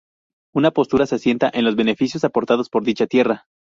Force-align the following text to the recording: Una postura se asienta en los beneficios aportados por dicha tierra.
Una 0.55 0.71
postura 0.71 1.05
se 1.05 1.13
asienta 1.13 1.51
en 1.53 1.63
los 1.63 1.75
beneficios 1.75 2.23
aportados 2.23 2.69
por 2.71 2.83
dicha 2.83 3.05
tierra. 3.05 3.45